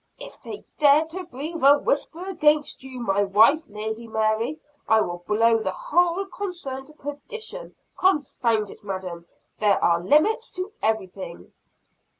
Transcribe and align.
"If 0.17 0.41
they 0.41 0.65
dare 0.79 1.05
to 1.09 1.25
breathe 1.25 1.63
a 1.63 1.77
whisper 1.77 2.25
against 2.27 2.81
you, 2.83 2.99
my 2.99 3.21
wife, 3.23 3.65
Lady 3.69 4.07
Mary, 4.07 4.59
I 4.87 4.99
will 5.01 5.19
blow 5.19 5.61
the 5.61 5.69
whole 5.73 6.25
concern 6.25 6.85
to 6.85 6.93
perdition! 6.93 7.75
Confound 7.99 8.71
it, 8.71 8.83
Madam, 8.83 9.27
there 9.59 9.79
are 9.83 10.01
limits 10.01 10.49
to 10.53 10.71
everything!" 10.81 11.53